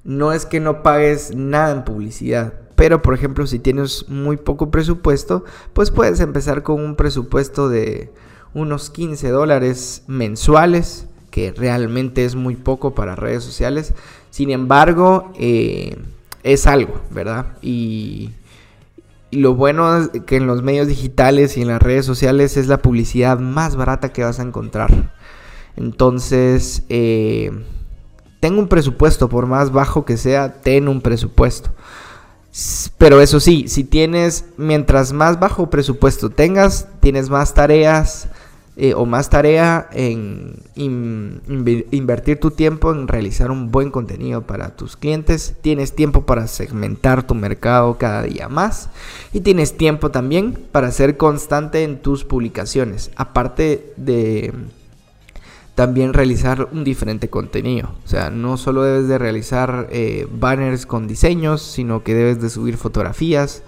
no 0.04 0.32
es 0.32 0.46
que 0.46 0.60
no 0.60 0.82
pagues 0.82 1.34
nada 1.34 1.72
en 1.72 1.84
publicidad, 1.84 2.54
pero 2.76 3.02
por 3.02 3.14
ejemplo, 3.14 3.46
si 3.46 3.58
tienes 3.58 4.08
muy 4.08 4.36
poco 4.36 4.70
presupuesto, 4.70 5.44
pues 5.72 5.90
puedes 5.90 6.20
empezar 6.20 6.62
con 6.62 6.80
un 6.80 6.96
presupuesto 6.96 7.68
de 7.68 8.12
unos 8.54 8.90
15 8.90 9.28
dólares 9.30 10.04
mensuales, 10.06 11.06
que 11.30 11.52
realmente 11.52 12.24
es 12.24 12.34
muy 12.34 12.56
poco 12.56 12.94
para 12.94 13.16
redes 13.16 13.44
sociales. 13.44 13.94
Sin 14.30 14.50
embargo, 14.50 15.32
eh, 15.38 15.96
es 16.42 16.66
algo, 16.66 17.00
¿verdad? 17.10 17.46
Y, 17.62 18.30
lo 19.30 19.54
bueno 19.54 19.98
es 19.98 20.08
que 20.26 20.36
en 20.36 20.46
los 20.46 20.62
medios 20.62 20.88
digitales 20.88 21.56
y 21.56 21.62
en 21.62 21.68
las 21.68 21.82
redes 21.82 22.06
sociales 22.06 22.56
es 22.56 22.66
la 22.66 22.78
publicidad 22.78 23.38
más 23.38 23.76
barata 23.76 24.10
que 24.10 24.24
vas 24.24 24.40
a 24.40 24.42
encontrar. 24.42 25.12
Entonces, 25.76 26.84
eh, 26.88 27.52
ten 28.40 28.58
un 28.58 28.68
presupuesto, 28.68 29.28
por 29.28 29.46
más 29.46 29.70
bajo 29.70 30.04
que 30.04 30.16
sea, 30.16 30.60
ten 30.62 30.88
un 30.88 31.02
presupuesto. 31.02 31.70
Pero 32.96 33.20
eso 33.20 33.38
sí, 33.38 33.68
si 33.68 33.84
tienes, 33.84 34.46
mientras 34.56 35.12
más 35.12 35.38
bajo 35.38 35.70
presupuesto 35.70 36.30
tengas, 36.30 36.88
tienes 37.00 37.28
más 37.30 37.54
tareas, 37.54 38.28
eh, 38.80 38.94
o 38.94 39.06
más 39.06 39.28
tarea 39.28 39.88
en 39.90 40.62
invertir 40.76 42.38
tu 42.38 42.52
tiempo 42.52 42.92
en 42.92 43.08
realizar 43.08 43.50
un 43.50 43.72
buen 43.72 43.90
contenido 43.90 44.42
para 44.42 44.76
tus 44.76 44.96
clientes. 44.96 45.56
Tienes 45.62 45.96
tiempo 45.96 46.26
para 46.26 46.46
segmentar 46.46 47.26
tu 47.26 47.34
mercado 47.34 47.98
cada 47.98 48.22
día 48.22 48.48
más. 48.48 48.88
Y 49.32 49.40
tienes 49.40 49.76
tiempo 49.76 50.12
también 50.12 50.56
para 50.70 50.92
ser 50.92 51.16
constante 51.16 51.82
en 51.82 51.98
tus 52.00 52.22
publicaciones. 52.22 53.10
Aparte 53.16 53.94
de 53.96 54.54
también 55.74 56.12
realizar 56.12 56.68
un 56.70 56.84
diferente 56.84 57.28
contenido. 57.28 57.90
O 58.04 58.08
sea, 58.08 58.30
no 58.30 58.56
solo 58.56 58.84
debes 58.84 59.08
de 59.08 59.18
realizar 59.18 59.88
eh, 59.90 60.28
banners 60.30 60.86
con 60.86 61.08
diseños, 61.08 61.62
sino 61.62 62.04
que 62.04 62.14
debes 62.14 62.40
de 62.40 62.48
subir 62.48 62.76
fotografías, 62.76 63.64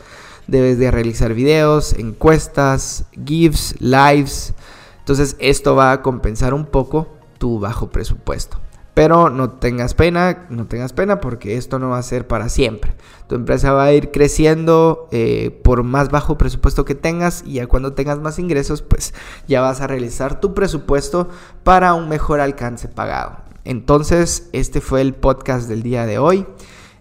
debes 0.47 0.79
de 0.79 0.93
realizar 0.93 1.35
videos, 1.35 1.95
encuestas, 1.95 3.07
GIFs, 3.25 3.75
lives, 3.81 4.55
entonces 5.00 5.37
esto 5.40 5.75
va 5.75 5.92
a 5.92 6.02
compensar 6.02 6.54
un 6.54 6.64
poco 6.64 7.09
tu 7.38 7.59
bajo 7.59 7.90
presupuesto. 7.90 8.59
Pero 8.95 9.30
no 9.30 9.50
tengas 9.50 9.95
pena, 9.95 10.47
no 10.50 10.66
tengas 10.66 10.92
pena 10.92 11.21
porque 11.21 11.57
esto 11.57 11.78
no 11.78 11.90
va 11.90 11.99
a 11.99 12.02
ser 12.02 12.26
para 12.26 12.49
siempre. 12.49 12.95
Tu 13.28 13.35
empresa 13.35 13.73
va 13.73 13.85
a 13.85 13.92
ir 13.92 14.11
creciendo 14.11 15.09
eh, 15.12 15.59
por 15.62 15.85
más 15.85 16.11
bajo 16.11 16.37
presupuesto 16.37 16.85
que 16.85 16.95
tengas 16.95 17.42
y 17.47 17.54
ya 17.54 17.66
cuando 17.66 17.92
tengas 17.92 18.19
más 18.19 18.38
ingresos, 18.38 18.83
pues 18.83 19.14
ya 19.47 19.61
vas 19.61 19.80
a 19.80 19.87
realizar 19.87 20.40
tu 20.40 20.54
presupuesto 20.54 21.28
para 21.62 21.95
un 21.95 22.09
mejor 22.09 22.40
alcance 22.40 22.88
pagado. 22.88 23.38
Entonces, 23.64 24.49
este 24.52 24.80
fue 24.80 25.00
el 25.00 25.14
podcast 25.14 25.69
del 25.69 25.83
día 25.83 26.04
de 26.04 26.19
hoy. 26.19 26.47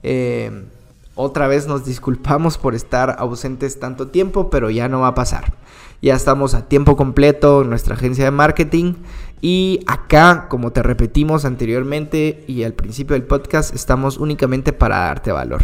Eh, 0.04 0.68
otra 1.16 1.48
vez 1.48 1.68
nos 1.68 1.84
disculpamos 1.84 2.58
por 2.58 2.76
estar 2.76 3.18
ausentes 3.20 3.80
tanto 3.80 4.08
tiempo, 4.08 4.50
pero 4.50 4.70
ya 4.70 4.88
no 4.88 5.02
va 5.02 5.08
a 5.08 5.16
pasar. 5.16 5.59
Ya 6.02 6.16
estamos 6.16 6.54
a 6.54 6.68
tiempo 6.68 6.96
completo 6.96 7.62
en 7.62 7.70
nuestra 7.70 7.96
agencia 7.96 8.24
de 8.24 8.32
marketing. 8.32 8.94
Y 9.42 9.82
acá, 9.86 10.48
como 10.50 10.72
te 10.72 10.82
repetimos 10.82 11.44
anteriormente 11.44 12.44
y 12.48 12.64
al 12.64 12.74
principio 12.74 13.16
del 13.16 13.24
podcast, 13.24 13.76
estamos 13.76 14.18
únicamente 14.18 14.72
para 14.72 15.00
darte 15.00 15.34
valor. 15.34 15.62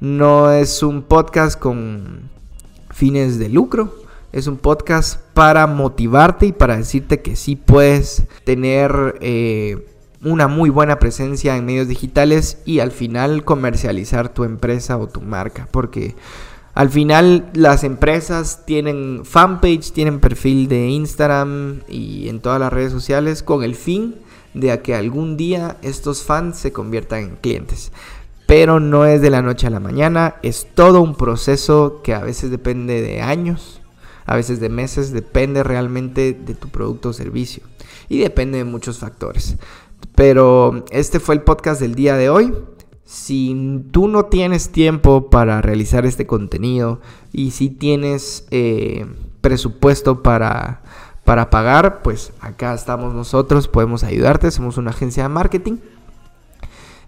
No 0.00 0.52
es 0.52 0.82
un 0.82 1.02
podcast 1.02 1.58
con 1.58 2.30
fines 2.90 3.38
de 3.38 3.50
lucro. 3.50 3.94
Es 4.32 4.46
un 4.46 4.56
podcast 4.56 5.20
para 5.34 5.66
motivarte 5.66 6.46
y 6.46 6.52
para 6.52 6.76
decirte 6.76 7.20
que 7.20 7.36
sí 7.36 7.56
puedes 7.56 8.24
tener 8.44 9.16
eh, 9.20 9.86
una 10.22 10.48
muy 10.48 10.70
buena 10.70 10.98
presencia 10.98 11.56
en 11.56 11.66
medios 11.66 11.88
digitales 11.88 12.58
y 12.64 12.80
al 12.80 12.90
final 12.90 13.44
comercializar 13.44 14.28
tu 14.32 14.44
empresa 14.44 14.96
o 14.96 15.08
tu 15.08 15.20
marca. 15.20 15.68
Porque 15.70 16.14
al 16.78 16.90
final 16.90 17.50
las 17.54 17.82
empresas 17.82 18.62
tienen 18.64 19.22
fanpage, 19.24 19.90
tienen 19.90 20.20
perfil 20.20 20.68
de 20.68 20.86
Instagram 20.90 21.80
y 21.88 22.28
en 22.28 22.38
todas 22.38 22.60
las 22.60 22.72
redes 22.72 22.92
sociales 22.92 23.42
con 23.42 23.64
el 23.64 23.74
fin 23.74 24.14
de 24.54 24.80
que 24.80 24.94
algún 24.94 25.36
día 25.36 25.76
estos 25.82 26.22
fans 26.22 26.56
se 26.56 26.72
conviertan 26.72 27.18
en 27.18 27.36
clientes. 27.38 27.90
Pero 28.46 28.78
no 28.78 29.06
es 29.06 29.20
de 29.20 29.30
la 29.30 29.42
noche 29.42 29.66
a 29.66 29.70
la 29.70 29.80
mañana, 29.80 30.36
es 30.44 30.68
todo 30.72 31.00
un 31.00 31.16
proceso 31.16 32.00
que 32.04 32.14
a 32.14 32.20
veces 32.20 32.52
depende 32.52 33.02
de 33.02 33.22
años, 33.22 33.80
a 34.24 34.36
veces 34.36 34.60
de 34.60 34.68
meses, 34.68 35.12
depende 35.12 35.64
realmente 35.64 36.32
de 36.32 36.54
tu 36.54 36.68
producto 36.68 37.08
o 37.08 37.12
servicio 37.12 37.64
y 38.08 38.20
depende 38.20 38.58
de 38.58 38.64
muchos 38.64 39.00
factores. 39.00 39.56
Pero 40.14 40.84
este 40.92 41.18
fue 41.18 41.34
el 41.34 41.42
podcast 41.42 41.80
del 41.80 41.96
día 41.96 42.16
de 42.16 42.30
hoy. 42.30 42.54
Si 43.08 43.86
tú 43.90 44.06
no 44.06 44.26
tienes 44.26 44.68
tiempo 44.68 45.30
para 45.30 45.62
realizar 45.62 46.04
este 46.04 46.26
contenido 46.26 47.00
y 47.32 47.52
si 47.52 47.70
tienes 47.70 48.46
eh, 48.50 49.06
presupuesto 49.40 50.22
para, 50.22 50.82
para 51.24 51.48
pagar, 51.48 52.02
pues 52.02 52.34
acá 52.42 52.74
estamos 52.74 53.14
nosotros, 53.14 53.66
podemos 53.66 54.04
ayudarte. 54.04 54.50
Somos 54.50 54.76
una 54.76 54.90
agencia 54.90 55.22
de 55.22 55.30
marketing 55.30 55.76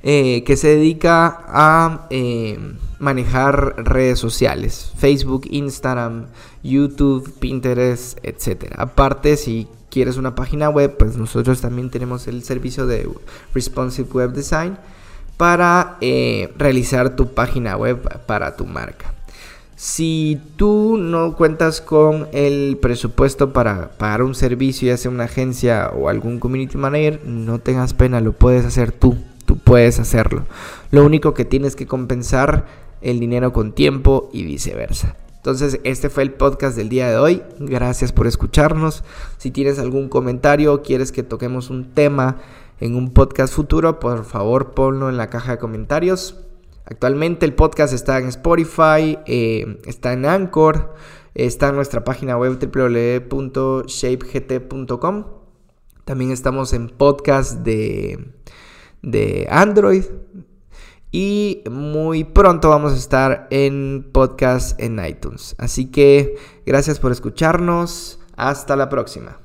eh, 0.03 0.43
que 0.45 0.57
se 0.57 0.69
dedica 0.69 1.45
a 1.47 2.07
eh, 2.09 2.59
manejar 2.99 3.75
redes 3.77 4.19
sociales, 4.19 4.95
Facebook, 4.97 5.49
Instagram, 5.51 6.29
YouTube, 6.63 7.31
Pinterest, 7.41 8.19
etc. 8.23 8.73
Aparte, 8.79 9.37
si 9.37 9.69
quieres 9.91 10.17
una 10.17 10.35
página 10.35 10.71
web, 10.71 10.97
pues 10.97 11.19
nosotros 11.19 11.61
también 11.61 11.91
tenemos 11.91 12.27
el 12.27 12.43
servicio 12.43 12.87
de 12.87 13.07
Responsive 13.53 14.09
Web 14.11 14.33
Design 14.33 14.79
para 15.41 15.97
eh, 16.03 16.53
realizar 16.59 17.17
tu 17.17 17.33
página 17.33 17.75
web 17.75 17.99
para 18.27 18.57
tu 18.57 18.67
marca. 18.67 19.15
Si 19.75 20.39
tú 20.57 20.99
no 20.99 21.35
cuentas 21.35 21.81
con 21.81 22.29
el 22.35 22.77
presupuesto 22.77 23.55
para 23.55 23.93
pagar 23.93 24.23
un 24.23 24.35
servicio, 24.35 24.89
ya 24.89 24.99
sea 24.99 25.11
una 25.11 25.25
agencia 25.25 25.93
o 25.97 26.11
algún 26.11 26.41
community 26.41 26.77
manager, 26.77 27.23
no 27.25 27.59
tengas 27.59 27.95
pena, 27.95 28.21
lo 28.21 28.33
puedes 28.33 28.67
hacer 28.67 28.93
tú. 28.93 29.17
Tú 29.47 29.57
puedes 29.57 29.99
hacerlo. 29.99 30.45
Lo 30.91 31.07
único 31.07 31.33
que 31.33 31.47
tienes 31.47 31.75
que 31.75 31.87
compensar 31.87 32.67
el 33.01 33.19
dinero 33.19 33.55
con 33.55 33.73
tiempo 33.73 34.29
y 34.35 34.43
viceversa. 34.43 35.17
Entonces, 35.37 35.81
este 35.85 36.11
fue 36.11 36.23
el 36.25 36.33
podcast 36.33 36.77
del 36.77 36.91
día 36.91 37.09
de 37.09 37.17
hoy. 37.17 37.43
Gracias 37.59 38.13
por 38.13 38.27
escucharnos. 38.27 39.05
Si 39.39 39.51
tienes 39.51 39.79
algún 39.79 40.11
comentario 40.11 40.75
o 40.75 40.83
quieres 40.83 41.13
que 41.13 41.23
toquemos 41.23 41.71
un 41.71 41.95
tema 41.95 42.37
en 42.81 42.97
un 42.97 43.13
podcast 43.13 43.55
futuro, 43.55 44.01
por 44.01 44.25
favor 44.25 44.73
ponlo 44.73 45.09
en 45.09 45.17
la 45.17 45.29
caja 45.29 45.53
de 45.53 45.59
comentarios. 45.59 46.41
Actualmente 46.85 47.47
el 47.47 47.55
podcast 47.55 47.93
está 47.93 48.19
en 48.19 48.27
Spotify, 48.29 49.19
eh, 49.27 49.79
está 49.85 50.13
en 50.13 50.27
Anchor, 50.27 50.95
está 51.35 51.69
en 51.69 51.77
nuestra 51.77 52.03
página 52.03 52.37
web 52.37 52.59
www.shapegt.com. 52.59 55.25
También 56.05 56.33
estamos 56.33 56.73
en 56.73 56.89
podcast 56.89 57.61
de, 57.61 58.33
de 59.03 59.47
Android. 59.51 60.05
Y 61.13 61.63
muy 61.71 62.25
pronto 62.25 62.71
vamos 62.71 62.93
a 62.93 62.97
estar 62.97 63.47
en 63.51 64.09
podcast 64.13 64.81
en 64.81 65.05
iTunes. 65.05 65.55
Así 65.59 65.91
que 65.91 66.37
gracias 66.65 66.99
por 66.99 67.13
escucharnos. 67.13 68.17
Hasta 68.37 68.75
la 68.75 68.89
próxima. 68.89 69.39